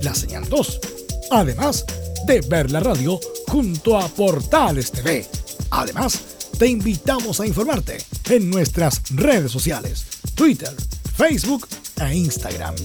la 0.00 0.14
señal 0.14 0.48
2, 0.48 0.80
además 1.30 1.84
ver 2.38 2.70
la 2.70 2.78
radio 2.78 3.18
junto 3.48 3.98
a 3.98 4.06
Portales 4.06 4.92
TV. 4.92 5.26
Además, 5.70 6.20
te 6.56 6.68
invitamos 6.68 7.40
a 7.40 7.46
informarte 7.46 7.98
en 8.28 8.48
nuestras 8.48 9.02
redes 9.10 9.50
sociales, 9.50 10.06
Twitter, 10.36 10.70
Facebook 11.16 11.66
e 12.00 12.14
Instagram. 12.14 12.76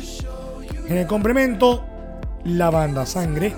En 0.89 0.99
el 0.99 1.07
complemento, 1.07 1.85
la 2.45 2.71
banda 2.71 3.05
sangre 3.07 3.53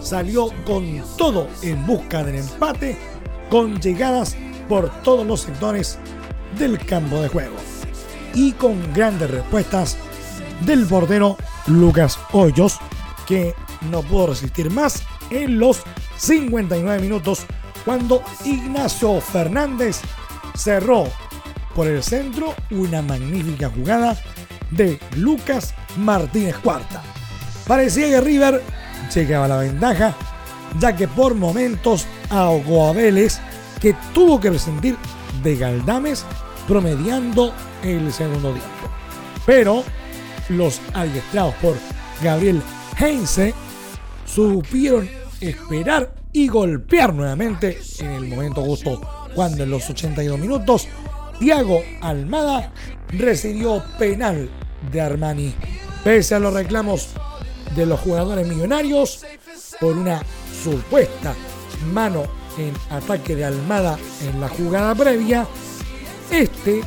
salió 0.00 0.48
con 0.64 1.02
todo 1.18 1.46
en 1.62 1.84
busca 1.86 2.24
del 2.24 2.36
empate 2.36 2.96
con 3.50 3.78
llegadas 3.80 4.34
por 4.66 4.88
todos 5.02 5.26
los 5.26 5.42
sectores 5.42 5.98
del 6.58 6.78
campo 6.78 7.20
de 7.20 7.28
juego 7.28 7.56
y 8.32 8.52
con 8.52 8.94
grandes 8.94 9.30
respuestas 9.30 9.98
del 10.64 10.86
bordero 10.86 11.36
Lucas 11.66 12.18
Hoyos 12.32 12.78
que 13.26 13.54
no 13.90 14.02
pudo 14.02 14.28
resistir 14.28 14.70
más 14.70 15.02
en 15.30 15.58
los 15.58 15.82
59 16.16 17.02
minutos 17.02 17.44
cuando 17.84 18.22
Ignacio 18.44 19.20
Fernández 19.20 20.00
cerró 20.54 21.08
por 21.74 21.86
el 21.86 22.02
centro 22.02 22.54
una 22.70 23.02
magnífica 23.02 23.68
jugada 23.68 24.16
de 24.70 24.98
Lucas 25.16 25.74
Martínez 25.96 26.56
Cuarta. 26.58 27.02
Parecía 27.66 28.08
que 28.08 28.20
River 28.20 28.62
llegaba 29.14 29.44
a 29.44 29.48
la 29.48 29.56
ventaja, 29.58 30.14
ya 30.78 30.94
que 30.94 31.08
por 31.08 31.34
momentos 31.34 32.06
ahogó 32.28 32.88
a 32.88 32.92
Vélez, 32.92 33.38
que 33.80 33.94
tuvo 34.12 34.40
que 34.40 34.50
presentir 34.50 34.96
de 35.42 35.56
Galdames 35.56 36.24
promediando 36.66 37.52
el 37.82 38.12
segundo 38.12 38.50
tiempo. 38.50 38.68
Pero 39.46 39.84
los 40.48 40.80
adiestrados 40.94 41.54
por 41.56 41.76
Gabriel 42.22 42.62
Heinze 42.98 43.54
supieron 44.26 45.08
esperar 45.40 46.12
y 46.32 46.48
golpear 46.48 47.14
nuevamente 47.14 47.78
en 47.98 48.10
el 48.10 48.28
momento 48.28 48.62
justo 48.62 49.00
cuando 49.34 49.64
en 49.64 49.70
los 49.70 49.88
82 49.88 50.38
minutos 50.38 50.86
Thiago 51.38 51.82
Almada 52.02 52.72
recibió 53.08 53.82
penal 53.98 54.50
de 54.92 55.00
Armani. 55.00 55.54
Pese 56.04 56.34
a 56.34 56.38
los 56.38 56.54
reclamos 56.54 57.08
de 57.74 57.86
los 57.86 58.00
jugadores 58.00 58.46
millonarios 58.46 59.24
por 59.80 59.96
una 59.96 60.22
supuesta 60.62 61.34
mano 61.92 62.24
en 62.58 62.74
ataque 62.90 63.36
de 63.36 63.44
Almada 63.44 63.98
en 64.22 64.40
la 64.40 64.48
jugada 64.48 64.94
previa, 64.94 65.46
este 66.30 66.82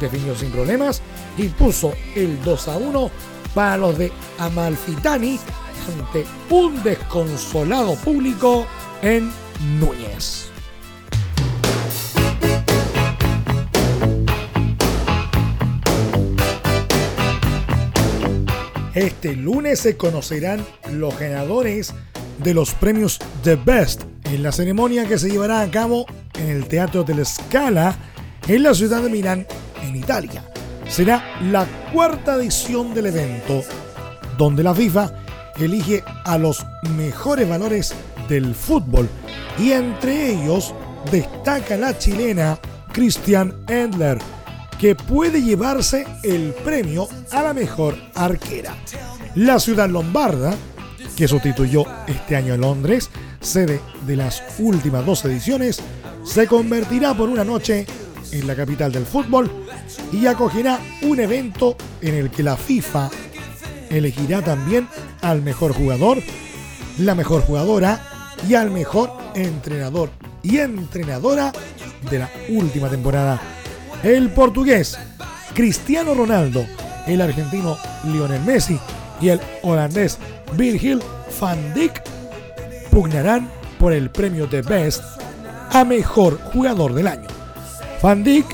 definió 0.00 0.34
sin 0.34 0.50
problemas 0.50 1.00
y 1.38 1.48
puso 1.48 1.92
el 2.14 2.42
2 2.42 2.68
a 2.68 2.76
1 2.76 3.10
para 3.54 3.76
los 3.76 3.96
de 3.96 4.12
Amalfitani 4.38 5.38
ante 5.88 6.26
un 6.50 6.82
desconsolado 6.82 7.94
público 7.96 8.66
en 9.02 9.32
Núñez. 9.78 10.55
Este 18.96 19.36
lunes 19.36 19.80
se 19.80 19.98
conocerán 19.98 20.64
los 20.90 21.18
ganadores 21.18 21.92
de 22.42 22.54
los 22.54 22.72
premios 22.72 23.18
The 23.42 23.56
Best 23.56 24.04
en 24.24 24.42
la 24.42 24.52
ceremonia 24.52 25.04
que 25.04 25.18
se 25.18 25.28
llevará 25.28 25.60
a 25.60 25.70
cabo 25.70 26.06
en 26.38 26.48
el 26.48 26.66
Teatro 26.66 27.04
de 27.04 27.14
la 27.14 27.26
Scala 27.26 27.94
en 28.48 28.62
la 28.62 28.72
ciudad 28.72 29.02
de 29.02 29.10
Milán, 29.10 29.46
en 29.82 29.96
Italia. 29.96 30.42
Será 30.88 31.22
la 31.42 31.66
cuarta 31.92 32.36
edición 32.36 32.94
del 32.94 33.08
evento, 33.08 33.62
donde 34.38 34.62
la 34.62 34.74
FIFA 34.74 35.12
elige 35.60 36.02
a 36.24 36.38
los 36.38 36.64
mejores 36.96 37.46
valores 37.46 37.94
del 38.30 38.54
fútbol 38.54 39.10
y 39.58 39.72
entre 39.72 40.30
ellos 40.30 40.74
destaca 41.12 41.76
la 41.76 41.98
chilena 41.98 42.58
Christian 42.94 43.54
Endler 43.68 44.16
que 44.78 44.94
puede 44.94 45.42
llevarse 45.42 46.06
el 46.22 46.54
premio 46.64 47.08
a 47.32 47.42
la 47.42 47.54
mejor 47.54 47.96
arquera. 48.14 48.74
La 49.34 49.58
ciudad 49.58 49.88
lombarda, 49.88 50.54
que 51.16 51.28
sustituyó 51.28 51.84
este 52.06 52.36
año 52.36 52.54
a 52.54 52.56
Londres, 52.56 53.10
sede 53.40 53.80
de 54.06 54.16
las 54.16 54.42
últimas 54.58 55.04
dos 55.06 55.24
ediciones, 55.24 55.80
se 56.24 56.46
convertirá 56.46 57.14
por 57.14 57.28
una 57.28 57.44
noche 57.44 57.86
en 58.32 58.46
la 58.46 58.56
capital 58.56 58.92
del 58.92 59.06
fútbol 59.06 59.50
y 60.12 60.26
acogerá 60.26 60.78
un 61.02 61.20
evento 61.20 61.76
en 62.00 62.14
el 62.14 62.30
que 62.30 62.42
la 62.42 62.56
FIFA 62.56 63.10
elegirá 63.90 64.42
también 64.42 64.88
al 65.22 65.42
mejor 65.42 65.72
jugador, 65.72 66.18
la 66.98 67.14
mejor 67.14 67.42
jugadora 67.42 68.34
y 68.48 68.54
al 68.54 68.70
mejor 68.70 69.12
entrenador 69.34 70.10
y 70.42 70.58
entrenadora 70.58 71.52
de 72.10 72.18
la 72.18 72.30
última 72.48 72.88
temporada 72.88 73.40
el 74.06 74.30
portugués 74.30 74.96
Cristiano 75.52 76.14
Ronaldo, 76.14 76.64
el 77.08 77.20
argentino 77.20 77.76
Lionel 78.04 78.40
Messi 78.42 78.78
y 79.20 79.30
el 79.30 79.40
holandés 79.62 80.18
Virgil 80.52 81.02
Van 81.40 81.74
Dijk 81.74 82.02
pugnarán 82.92 83.50
por 83.80 83.92
el 83.92 84.08
premio 84.10 84.46
de 84.46 84.62
Best 84.62 85.02
a 85.72 85.84
Mejor 85.84 86.38
Jugador 86.52 86.94
del 86.94 87.08
Año. 87.08 87.26
Van 88.00 88.22
Dijk, 88.22 88.46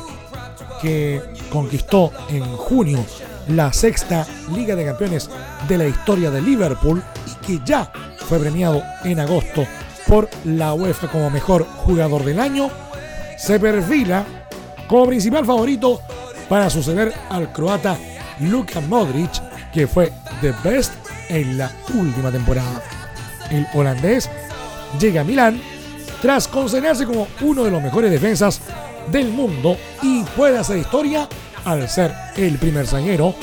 que 0.80 1.20
conquistó 1.50 2.12
en 2.30 2.44
junio 2.56 3.04
la 3.48 3.74
sexta 3.74 4.26
Liga 4.54 4.74
de 4.74 4.86
Campeones 4.86 5.28
de 5.68 5.76
la 5.76 5.86
historia 5.86 6.30
de 6.30 6.40
Liverpool 6.40 7.02
y 7.26 7.46
que 7.46 7.60
ya 7.62 7.92
fue 8.16 8.38
premiado 8.38 8.82
en 9.04 9.20
agosto 9.20 9.66
por 10.08 10.30
la 10.46 10.72
UEFA 10.72 11.08
como 11.08 11.28
Mejor 11.28 11.66
Jugador 11.66 12.24
del 12.24 12.40
Año, 12.40 12.70
se 13.36 13.60
perfila 13.60 14.24
como 14.92 15.07
principal 15.07 15.46
favorito 15.46 16.02
para 16.50 16.68
suceder 16.68 17.14
al 17.31 17.50
croata 17.50 17.96
Luka 18.40 18.78
Modric, 18.83 19.31
que 19.72 19.87
fue 19.87 20.12
the 20.42 20.52
best 20.62 20.92
en 21.31 21.57
la 21.57 21.72
última 21.94 22.31
temporada. 22.31 22.83
El 23.50 23.66
holandés 23.72 24.28
llega 25.00 25.22
a 25.22 25.24
Milán 25.24 25.59
tras 26.20 26.46
considerarse 26.46 27.07
como 27.07 27.26
uno 27.40 27.64
de 27.64 27.70
los 27.70 27.83
mejores 27.83 28.11
defensas 28.11 28.61
del 29.11 29.28
mundo 29.28 29.78
y 30.02 30.24
puede 30.37 30.59
hacer 30.59 30.76
historia 30.76 31.26
al 31.64 31.88
ser 31.88 32.12
el 32.37 32.59
primer 32.59 32.87
zaguero 32.87 33.35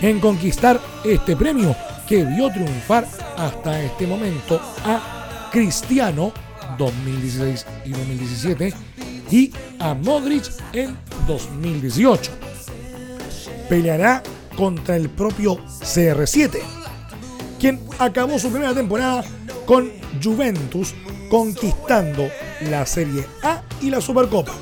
en 0.00 0.20
conquistar 0.20 0.80
este 1.04 1.36
premio 1.36 1.76
que 2.08 2.24
vio 2.24 2.48
triunfar 2.48 3.06
hasta 3.36 3.78
este 3.82 4.06
momento 4.06 4.58
a 4.86 5.50
Cristiano 5.52 6.32
2016 6.78 7.66
y 7.84 7.90
2017 7.90 8.93
y 9.34 9.52
a 9.80 9.94
Modric 9.94 10.44
en 10.72 10.96
2018. 11.26 12.30
Peleará 13.68 14.22
contra 14.56 14.94
el 14.94 15.10
propio 15.10 15.58
CR7, 15.80 16.60
quien 17.58 17.80
acabó 17.98 18.38
su 18.38 18.48
primera 18.50 18.72
temporada 18.72 19.24
con 19.66 19.90
Juventus 20.22 20.94
conquistando 21.28 22.28
la 22.70 22.86
Serie 22.86 23.26
A 23.42 23.62
y 23.80 23.90
la 23.90 24.00
Supercopa, 24.00 24.52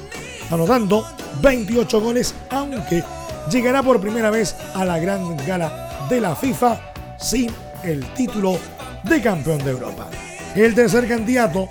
anotando 0.50 1.06
28 1.42 2.00
goles, 2.00 2.34
aunque 2.48 3.04
llegará 3.50 3.82
por 3.82 4.00
primera 4.00 4.30
vez 4.30 4.56
a 4.74 4.86
la 4.86 4.98
gran 4.98 5.36
gala 5.46 6.06
de 6.08 6.18
la 6.18 6.34
FIFA 6.34 6.94
sin 7.18 7.50
el 7.84 8.06
título 8.14 8.58
de 9.04 9.20
campeón 9.20 9.62
de 9.64 9.72
Europa. 9.72 10.08
El 10.54 10.74
tercer 10.74 11.06
candidato 11.06 11.68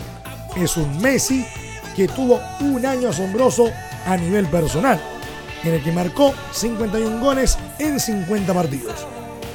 es 0.55 0.77
un 0.77 1.01
Messi 1.01 1.43
que 1.95 2.07
tuvo 2.07 2.41
un 2.61 2.85
año 2.85 3.09
asombroso 3.09 3.71
a 4.05 4.17
nivel 4.17 4.47
personal, 4.47 4.99
en 5.63 5.73
el 5.73 5.83
que 5.83 5.91
marcó 5.91 6.33
51 6.51 7.19
goles 7.19 7.57
en 7.79 7.99
50 7.99 8.53
partidos 8.53 9.07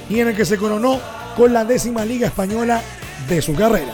y 0.08 0.20
en 0.20 0.28
el 0.28 0.36
que 0.36 0.44
se 0.44 0.56
coronó 0.56 1.00
con 1.36 1.52
la 1.52 1.64
décima 1.64 2.04
liga 2.04 2.28
española 2.28 2.82
de 3.28 3.42
su 3.42 3.54
carrera. 3.54 3.92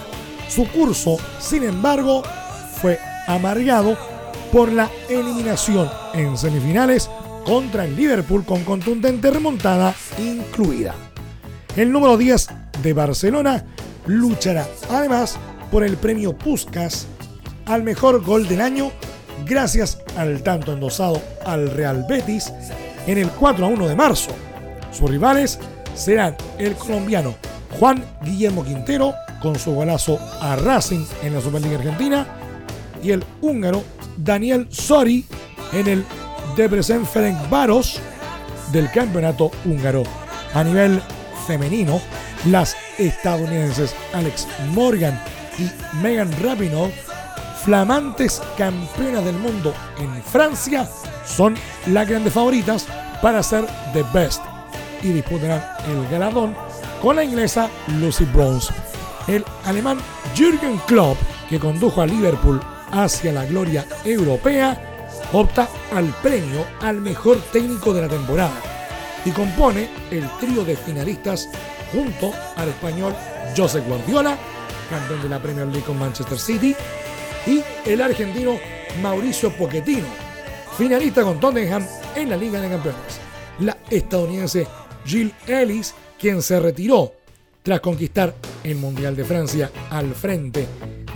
Su 0.49 0.69
curso, 0.69 1.17
sin 1.41 1.63
embargo, 1.63 2.23
fue 2.81 2.99
amargado 3.27 3.97
por 4.53 4.71
la 4.71 4.91
eliminación 5.09 5.91
en 6.13 6.37
semifinales 6.37 7.09
contra 7.45 7.85
el 7.85 7.97
Liverpool 7.97 8.45
con 8.45 8.63
contundente 8.65 9.31
remontada 9.31 9.95
incluida. 10.19 10.95
El 11.75 11.91
número 11.91 12.19
10 12.19 12.49
de 12.83 12.93
Barcelona 12.93 13.65
luchará 14.07 14.67
además 14.91 15.39
por 15.71 15.85
el 15.85 15.97
premio 15.97 16.37
Puskas 16.37 17.07
al 17.67 17.83
mejor 17.83 18.23
gol 18.23 18.49
del 18.49 18.61
año 18.61 18.91
gracias 19.47 19.99
al 20.17 20.43
tanto 20.43 20.73
endosado 20.73 21.21
al 21.45 21.71
Real 21.71 22.05
Betis 22.09 22.53
en 23.07 23.19
el 23.19 23.29
4 23.31 23.65
a 23.65 23.69
1 23.69 23.89
de 23.89 23.97
marzo. 23.97 24.31
Sus 24.93 25.11
rivales 25.11 25.59
serán 25.95 26.37
el 26.59 26.75
colombiano 26.75 27.35
Juan 27.79 28.05
Guillermo 28.23 28.65
Quintero 28.65 29.15
con 29.41 29.59
su 29.59 29.73
golazo 29.73 30.19
a 30.41 30.57
Racing 30.57 31.05
en 31.23 31.35
la 31.35 31.41
Superliga 31.41 31.79
Argentina 31.79 32.27
y 33.03 33.11
el 33.11 33.25
húngaro 33.41 33.83
Daniel 34.17 34.69
Sori 34.71 35.27
en 35.73 35.89
el 35.89 36.05
Debrecen 36.57 37.07
Varos 37.51 38.01
del 38.73 38.91
campeonato 38.91 39.51
húngaro. 39.65 40.03
A 40.55 40.63
nivel 40.63 41.03
femenino, 41.47 42.01
las 42.47 42.77
estadounidenses 42.99 43.95
Alex 44.13 44.47
Morgan 44.73 45.19
y 45.59 45.71
Megan 46.03 46.31
Rapinoe 46.43 46.93
flamantes 47.65 48.43
campeonas 48.59 49.25
del 49.25 49.37
mundo 49.37 49.73
en 49.99 50.23
Francia, 50.23 50.89
son 51.25 51.55
las 51.87 52.09
grandes 52.09 52.33
favoritas 52.33 52.87
para 53.21 53.43
ser 53.43 53.67
the 53.93 54.05
best 54.13 54.43
y 55.03 55.09
disputarán 55.09 55.63
el 55.89 56.09
galardón 56.09 56.55
con 57.01 57.17
la 57.17 57.25
inglesa 57.25 57.69
Lucy 58.01 58.25
Bronze. 58.25 58.73
El 59.29 59.45
alemán 59.65 59.99
Jürgen 60.35 60.79
Klopp, 60.87 61.17
que 61.49 61.61
condujo 61.61 62.03
a 62.03 62.07
Liverpool 62.07 62.61
hacia 62.91 63.33
la 63.33 63.45
gloria 63.45 63.87
europea, 64.05 65.09
opta 65.33 65.69
al 65.95 66.07
premio 66.23 66.65
al 66.81 67.01
mejor 67.01 67.39
técnico 67.53 67.93
de 67.95 68.03
la 68.03 68.09
temporada 68.09 68.61
y 69.25 69.31
compone 69.31 69.89
el 70.11 70.29
trío 70.41 70.65
de 70.65 70.77
finalistas 70.77 71.49
junto 71.93 72.33
al 72.57 72.69
español 72.69 73.15
Josep 73.57 73.87
Guardiola, 73.87 74.37
campeón 74.91 75.23
de 75.23 75.29
la 75.29 75.41
Premier 75.41 75.67
League 75.67 75.85
con 75.85 75.99
Manchester 75.99 76.39
City, 76.39 76.75
y 77.47 77.63
el 77.85 78.01
argentino 78.01 78.59
Mauricio 79.01 79.51
Pochettino, 79.51 80.07
finalista 80.77 81.23
con 81.23 81.41
Tottenham 81.41 81.87
en 82.15 82.31
la 82.31 82.37
Liga 82.37 82.61
de 82.61 82.69
Campeones. 82.69 83.21
La 83.61 83.77
estadounidense 83.91 84.67
Jill 85.05 85.33
Ellis, 85.47 85.95
quien 86.19 86.43
se 86.43 86.61
retiró 86.61 87.13
tras 87.63 87.81
conquistar 87.81 88.35
el 88.65 88.77
Mundial 88.77 89.17
de 89.17 89.25
Francia 89.25 89.71
al 89.91 90.15
frente 90.15 90.67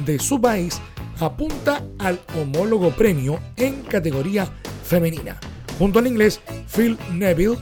de 0.05 0.19
su 0.19 0.41
país, 0.41 0.81
apunta 1.21 1.83
al 1.99 2.21
homólogo 2.39 2.91
premio 2.91 3.41
en 3.57 3.83
categoría 3.83 4.49
femenina, 4.85 5.39
junto 5.79 5.99
al 5.99 6.07
inglés 6.07 6.41
Phil 6.75 6.99
Neville, 7.13 7.59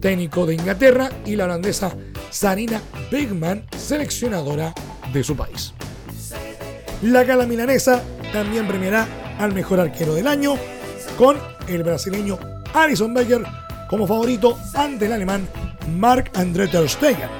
técnico 0.00 0.46
de 0.46 0.54
Inglaterra, 0.54 1.10
y 1.24 1.36
la 1.36 1.44
holandesa 1.44 1.94
Sarina 2.30 2.80
Bigman, 3.10 3.66
seleccionadora 3.76 4.74
de 5.12 5.24
su 5.24 5.36
país. 5.36 5.74
La 7.02 7.24
gala 7.24 7.46
milanesa 7.46 8.02
también 8.30 8.68
premiará 8.68 9.06
al 9.38 9.54
mejor 9.54 9.80
arquero 9.80 10.14
del 10.14 10.26
año 10.26 10.56
con 11.16 11.38
el 11.66 11.82
brasileño 11.82 12.38
Alison 12.74 13.14
Becker 13.14 13.42
como 13.88 14.06
favorito 14.06 14.58
ante 14.74 15.06
el 15.06 15.12
alemán 15.14 15.48
Marc-André 15.96 16.68
Ter 16.68 16.88
Stegen 16.88 17.30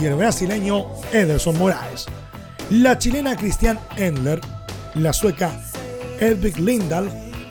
y 0.00 0.06
el 0.06 0.14
brasileño 0.16 0.86
Ederson 1.12 1.56
Moraes. 1.56 2.06
La 2.70 2.98
chilena 2.98 3.36
Christian 3.36 3.78
Endler, 3.96 4.40
la 4.94 5.12
sueca 5.12 5.52
Edvig 6.18 6.58
Lindahl 6.58 7.08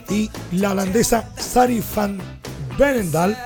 y 0.09 0.29
la 0.51 0.71
holandesa 0.71 1.29
Sari 1.37 1.81
van 1.95 2.19
Benendal 2.77 3.37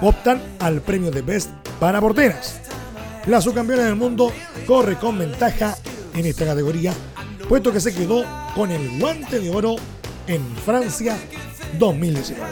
optan 0.00 0.40
al 0.60 0.80
premio 0.80 1.10
de 1.10 1.20
Best 1.20 1.50
para 1.78 2.00
porteras. 2.00 2.58
La 3.26 3.42
subcampeona 3.42 3.84
del 3.84 3.96
mundo 3.96 4.32
corre 4.66 4.96
con 4.96 5.18
ventaja 5.18 5.76
en 6.14 6.24
esta 6.24 6.46
categoría 6.46 6.94
puesto 7.50 7.72
que 7.72 7.80
se 7.80 7.92
quedó 7.92 8.24
con 8.54 8.70
el 8.70 9.00
guante 9.00 9.40
de 9.40 9.50
oro 9.50 9.74
en 10.28 10.40
Francia 10.64 11.18
2019. 11.80 12.48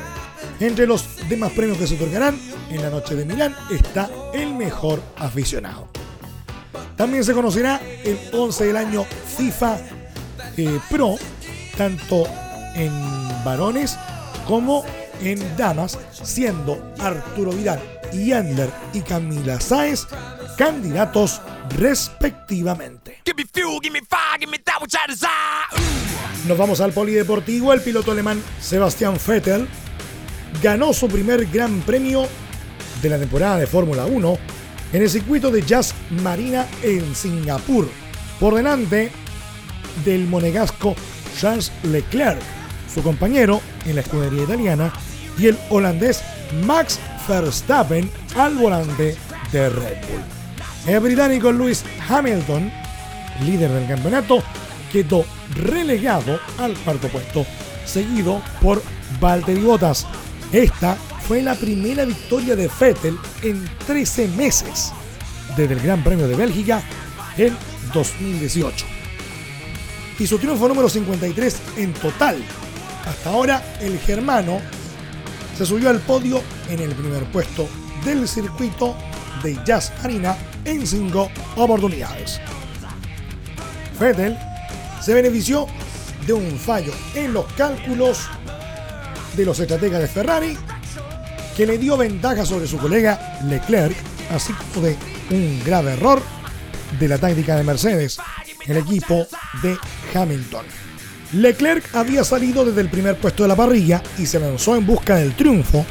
Entre 0.58 0.88
los 0.88 1.04
demás 1.28 1.52
premios 1.52 1.78
que 1.78 1.86
se 1.86 1.94
otorgarán 1.94 2.36
en 2.68 2.82
la 2.82 2.90
noche 2.90 3.14
de 3.14 3.24
Milán 3.24 3.54
está 3.70 4.10
el 4.34 4.56
mejor 4.56 5.00
aficionado. 5.16 5.86
También 6.96 7.22
se 7.22 7.32
conocerá 7.32 7.80
el 8.02 8.18
11 8.32 8.66
del 8.66 8.76
año 8.76 9.04
FIFA 9.36 9.78
eh, 10.56 10.80
Pro, 10.90 11.14
tanto 11.76 12.26
en 12.74 12.90
varones 13.44 13.96
como 14.48 14.84
en 15.22 15.38
damas, 15.56 15.96
siendo 16.10 16.92
Arturo 16.98 17.52
Vidal 17.52 17.80
y 18.12 18.32
Andler 18.32 18.70
y 18.92 19.02
Camila 19.02 19.60
Sáez 19.60 20.08
candidatos 20.56 21.40
respectivamente. 21.76 22.97
Nos 26.46 26.56
vamos 26.56 26.80
al 26.80 26.92
polideportivo. 26.92 27.72
El 27.72 27.82
piloto 27.82 28.12
alemán 28.12 28.42
Sebastian 28.60 29.18
Vettel 29.26 29.68
ganó 30.62 30.92
su 30.92 31.08
primer 31.08 31.46
gran 31.46 31.80
premio 31.82 32.26
de 33.02 33.08
la 33.08 33.18
temporada 33.18 33.58
de 33.58 33.66
Fórmula 33.66 34.06
1 34.06 34.38
en 34.92 35.02
el 35.02 35.10
circuito 35.10 35.50
de 35.50 35.62
Jazz 35.62 35.94
Marina 36.22 36.66
en 36.82 37.14
Singapur, 37.14 37.88
por 38.40 38.54
delante 38.54 39.12
del 40.04 40.26
monegasco 40.26 40.96
Charles 41.38 41.70
Leclerc, 41.82 42.40
su 42.92 43.02
compañero 43.02 43.60
en 43.84 43.96
la 43.96 44.00
escudería 44.00 44.44
italiana, 44.44 44.92
y 45.38 45.48
el 45.48 45.58
holandés 45.68 46.22
Max 46.64 46.98
Verstappen 47.28 48.10
al 48.36 48.54
volante 48.56 49.16
de 49.52 49.68
Red 49.68 49.98
Bull. 50.08 50.22
El 50.86 51.00
británico 51.00 51.52
Lewis 51.52 51.84
Hamilton, 52.08 52.72
líder 53.44 53.70
del 53.70 53.86
campeonato, 53.86 54.42
quedó 54.92 55.24
relegado 55.54 56.38
al 56.58 56.74
cuarto 56.78 57.08
puesto, 57.08 57.46
seguido 57.84 58.42
por 58.60 58.82
Valtteri 59.20 59.60
Bottas. 59.60 60.06
Esta 60.52 60.96
fue 61.26 61.42
la 61.42 61.54
primera 61.54 62.04
victoria 62.04 62.56
de 62.56 62.70
Vettel 62.80 63.18
en 63.42 63.68
13 63.86 64.28
meses 64.28 64.92
desde 65.56 65.74
el 65.74 65.80
Gran 65.80 66.02
Premio 66.02 66.26
de 66.28 66.36
Bélgica 66.36 66.82
en 67.36 67.56
2018. 67.92 68.86
Y 70.18 70.26
su 70.26 70.38
triunfo 70.38 70.68
número 70.68 70.88
53 70.88 71.56
en 71.76 71.92
total. 71.94 72.42
Hasta 73.06 73.30
ahora 73.30 73.62
el 73.80 73.98
germano 74.00 74.60
se 75.56 75.66
subió 75.66 75.90
al 75.90 76.00
podio 76.00 76.42
en 76.68 76.80
el 76.80 76.94
primer 76.94 77.24
puesto 77.30 77.68
del 78.04 78.28
circuito 78.28 78.96
de 79.42 79.58
Jazz 79.64 79.92
Arena 80.02 80.36
en 80.64 80.86
cinco 80.86 81.30
oportunidades. 81.56 82.40
Vettel 83.98 84.36
se 85.00 85.14
benefició 85.14 85.66
de 86.26 86.32
un 86.32 86.58
fallo 86.58 86.92
en 87.14 87.32
los 87.32 87.46
cálculos 87.54 88.28
de 89.36 89.44
los 89.44 89.58
estrategas 89.60 90.00
de 90.00 90.08
Ferrari 90.08 90.58
que 91.56 91.66
le 91.66 91.78
dio 91.78 91.96
ventaja 91.96 92.44
sobre 92.46 92.66
su 92.66 92.78
colega 92.78 93.38
Leclerc, 93.44 93.96
así 94.30 94.52
como 94.52 94.86
de 94.86 94.96
un 95.30 95.60
grave 95.64 95.94
error 95.94 96.22
de 96.98 97.08
la 97.08 97.18
táctica 97.18 97.56
de 97.56 97.64
Mercedes, 97.64 98.18
el 98.66 98.76
equipo 98.76 99.26
de 99.62 99.76
Hamilton. 100.14 100.64
Leclerc 101.32 101.94
había 101.94 102.24
salido 102.24 102.64
desde 102.64 102.80
el 102.80 102.88
primer 102.88 103.16
puesto 103.16 103.42
de 103.42 103.48
la 103.48 103.56
parrilla 103.56 104.02
y 104.18 104.26
se 104.26 104.38
lanzó 104.38 104.76
en 104.76 104.86
busca 104.86 105.16
del 105.16 105.34
triunfo, 105.34 105.84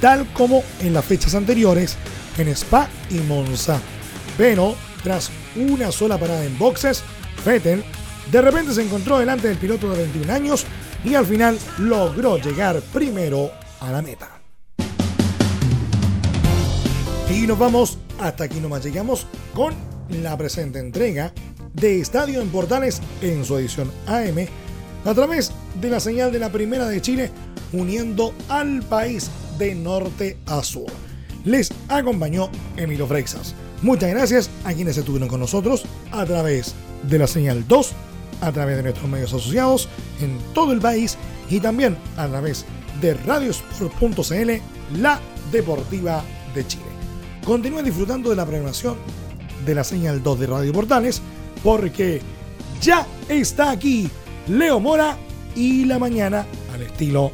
tal 0.00 0.26
como 0.32 0.62
en 0.80 0.94
las 0.94 1.04
fechas 1.04 1.34
anteriores 1.34 1.96
en 2.38 2.48
Spa 2.48 2.88
y 3.10 3.18
Monza. 3.18 3.78
Pero 4.38 4.76
tras 5.02 5.30
una 5.56 5.92
sola 5.92 6.18
parada 6.18 6.44
en 6.44 6.56
boxes, 6.56 7.02
Vettel 7.44 7.84
de 8.30 8.40
repente 8.40 8.72
se 8.72 8.82
encontró 8.82 9.18
delante 9.18 9.48
del 9.48 9.56
piloto 9.56 9.90
de 9.90 9.98
21 9.98 10.32
años 10.32 10.64
y 11.04 11.14
al 11.14 11.26
final 11.26 11.58
logró 11.78 12.38
llegar 12.38 12.80
primero 12.92 13.50
a 13.80 13.90
la 13.90 14.02
meta. 14.02 14.40
Y 17.28 17.46
nos 17.46 17.58
vamos, 17.58 17.98
hasta 18.20 18.44
aquí 18.44 18.60
nomás 18.60 18.84
llegamos 18.84 19.26
con 19.54 19.74
la 20.22 20.36
presente 20.36 20.78
entrega 20.78 21.32
de 21.72 22.00
Estadio 22.00 22.40
en 22.40 22.48
Portales 22.50 23.00
en 23.22 23.44
su 23.44 23.56
edición 23.56 23.90
AM 24.06 24.46
a 25.04 25.14
través 25.14 25.52
de 25.80 25.90
la 25.90 26.00
señal 26.00 26.32
de 26.32 26.40
la 26.40 26.50
Primera 26.50 26.88
de 26.88 27.00
Chile 27.00 27.30
uniendo 27.72 28.34
al 28.48 28.82
país 28.82 29.30
de 29.58 29.74
norte 29.74 30.38
a 30.46 30.62
sur. 30.62 30.90
Les 31.44 31.72
acompañó 31.88 32.50
Emilio 32.76 33.06
Freixas. 33.06 33.54
Muchas 33.82 34.10
gracias 34.10 34.50
a 34.64 34.74
quienes 34.74 34.98
estuvieron 34.98 35.28
con 35.28 35.40
nosotros 35.40 35.84
a 36.12 36.26
través 36.26 36.74
de 37.02 37.18
la 37.18 37.26
señal 37.26 37.66
2, 37.66 37.92
a 38.42 38.52
través 38.52 38.76
de 38.76 38.82
nuestros 38.82 39.08
medios 39.08 39.32
asociados 39.32 39.88
en 40.20 40.38
todo 40.52 40.72
el 40.72 40.80
país 40.80 41.16
y 41.48 41.60
también 41.60 41.96
a 42.18 42.28
través 42.28 42.66
de 43.00 43.14
radiosport.cl, 43.14 45.00
la 45.00 45.18
deportiva 45.50 46.22
de 46.54 46.66
Chile. 46.66 46.84
Continúen 47.42 47.86
disfrutando 47.86 48.28
de 48.28 48.36
la 48.36 48.44
programación 48.44 48.96
de 49.64 49.74
la 49.74 49.82
señal 49.82 50.22
2 50.22 50.40
de 50.40 50.46
Radio 50.46 50.72
Portales 50.72 51.22
porque 51.62 52.20
ya 52.82 53.06
está 53.30 53.70
aquí 53.70 54.10
Leo 54.46 54.78
Mora 54.78 55.16
y 55.56 55.86
la 55.86 55.98
mañana 55.98 56.44
al 56.74 56.82
estilo 56.82 57.32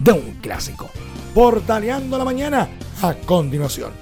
de 0.00 0.10
un 0.10 0.38
clásico. 0.40 0.90
Portaleando 1.34 2.18
la 2.18 2.24
mañana 2.24 2.68
a 3.00 3.14
continuación. 3.14 3.92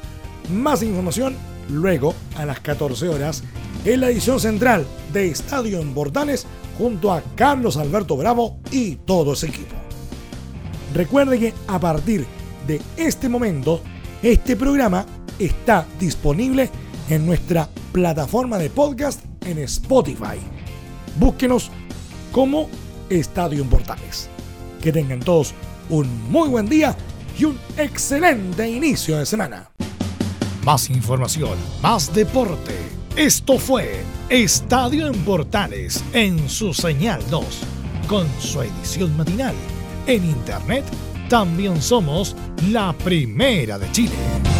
Más 0.51 0.83
información 0.83 1.52
luego 1.73 2.15
a 2.37 2.47
las 2.47 2.61
14 2.61 3.09
horas 3.09 3.43
en 3.85 4.01
la 4.01 4.11
edición 4.11 4.39
central 4.39 4.87
de 5.13 5.29
Estadio 5.29 5.81
en 5.81 5.95
Portales 5.95 6.47
junto 6.79 7.13
a 7.13 7.23
Carlos 7.35 7.77
Alberto 7.77 8.17
Bravo 8.17 8.59
y 8.71 8.97
todo 8.97 9.33
ese 9.33 9.49
equipo. 9.49 9.75
Recuerde 10.95 11.39
que 11.39 11.55
a 11.67 11.79
partir 11.81 12.27
de 12.67 12.81
este 12.97 13.29
momento, 13.29 13.81
este 14.23 14.57
programa 14.57 15.05
está 15.39 15.87
disponible 15.99 16.71
en 17.09 17.27
nuestra 17.27 17.69
plataforma 17.93 18.59
de 18.59 18.71
podcast 18.71 19.25
en 19.45 19.59
Spotify. 19.59 20.39
Búsquenos 21.19 21.71
como 22.31 22.69
Estadio 23.11 23.63
en 23.63 23.69
Portales. 23.69 24.29
Que 24.81 24.93
tengan 24.93 25.21
todos 25.21 25.55
un 25.91 26.31
muy 26.31 26.49
buen 26.49 26.69
día 26.69 26.97
y 27.39 27.45
un 27.45 27.59
excelente 27.77 28.69
inicio 28.69 29.19
de 29.19 29.27
semana. 29.27 29.71
Más 30.65 30.91
información, 30.91 31.59
más 31.83 32.15
deporte. 32.15 32.77
Esto 33.17 33.59
fue 33.59 34.05
Estadio 34.29 35.09
en 35.09 35.25
Portales 35.25 36.05
en 36.13 36.49
su 36.49 36.73
señal 36.73 37.21
2, 37.31 37.45
con 38.07 38.29
su 38.41 38.63
edición 38.63 39.17
matinal. 39.17 39.55
En 40.07 40.25
internet 40.25 40.85
también 41.29 41.83
somos 41.83 42.37
la 42.71 42.93
primera 42.93 43.77
de 43.77 43.91
Chile. 43.91 44.52